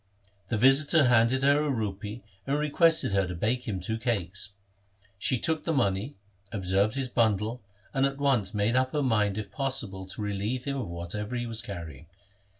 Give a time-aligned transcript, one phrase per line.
[0.49, 4.53] The visitor handed her a rupee and requested her to bake him two cakes.
[5.19, 6.15] She took the money,
[6.51, 7.61] observed his bundle,
[7.93, 11.45] and at once made up her mind if possible to relieve him of whatever he
[11.45, 12.07] was carrying.